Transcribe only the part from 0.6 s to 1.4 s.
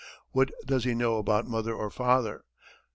does he know